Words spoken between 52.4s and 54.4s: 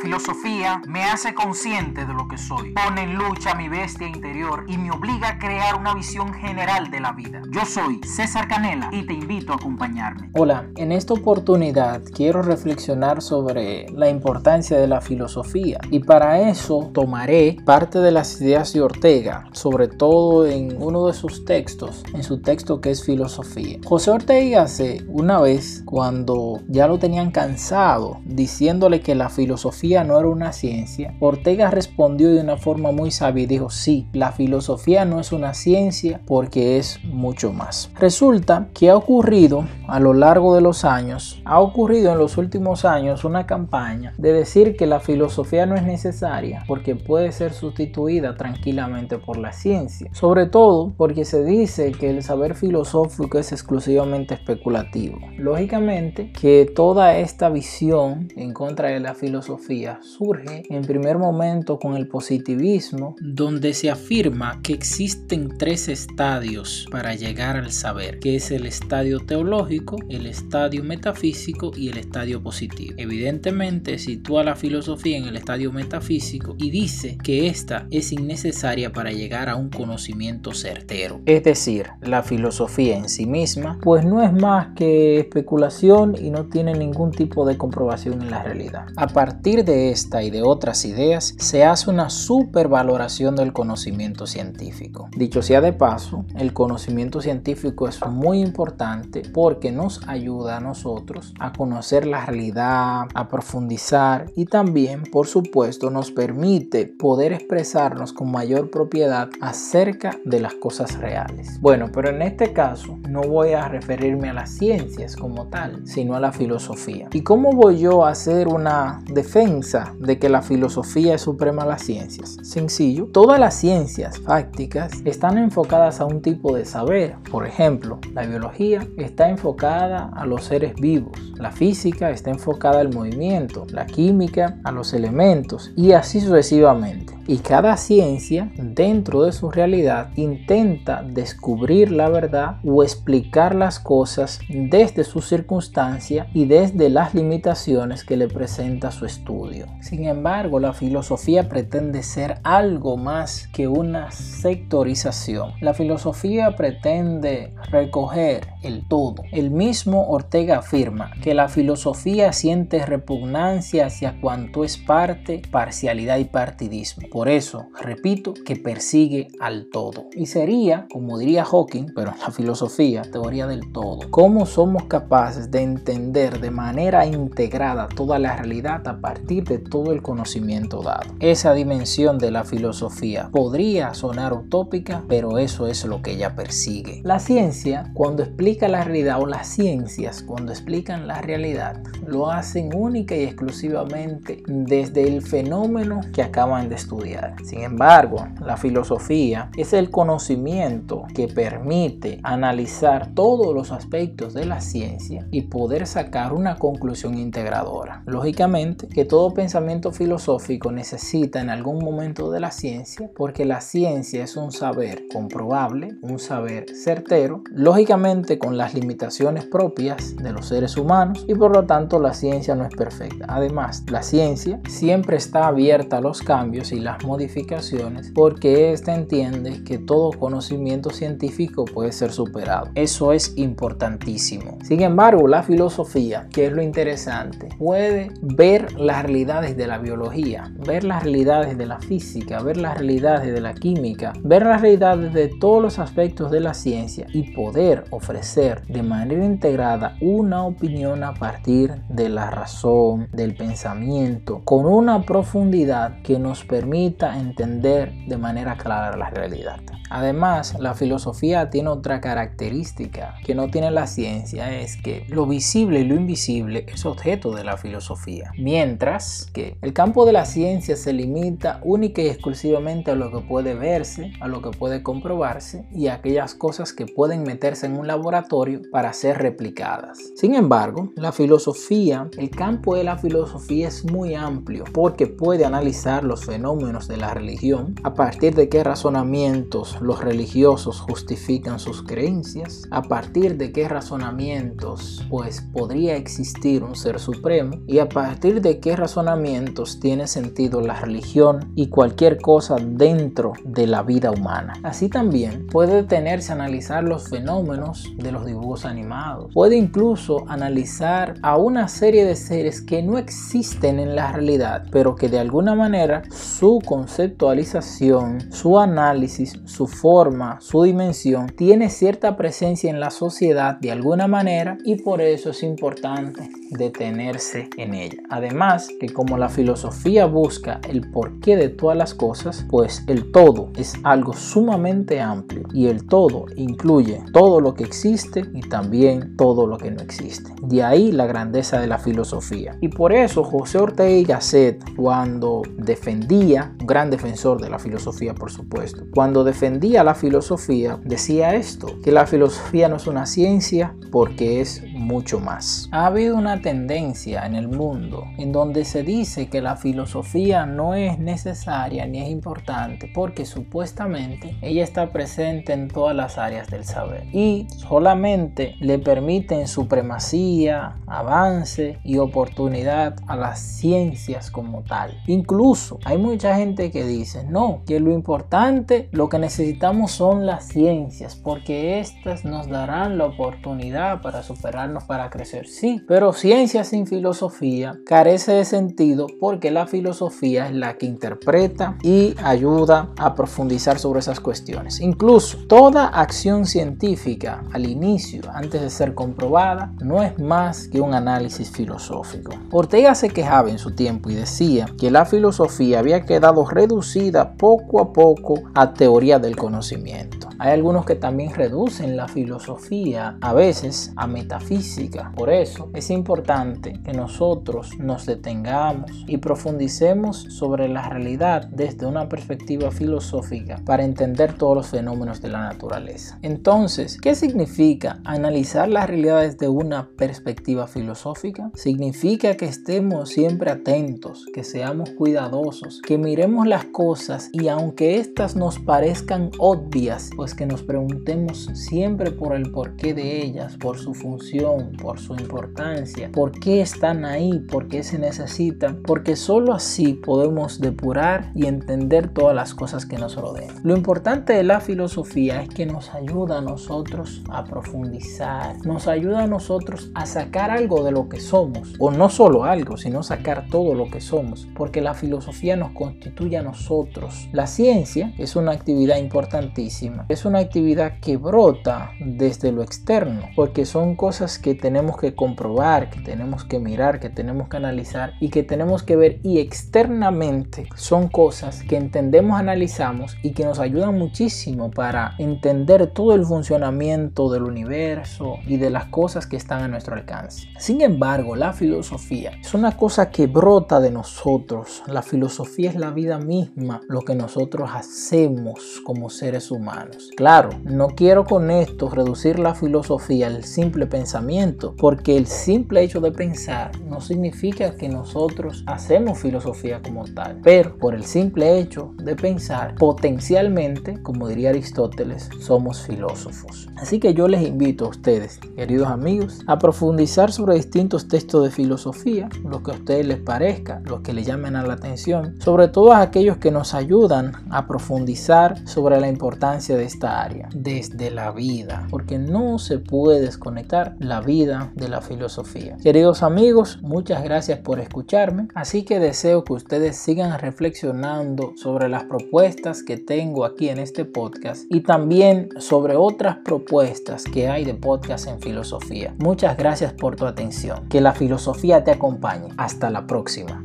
filosófico es exclusivamente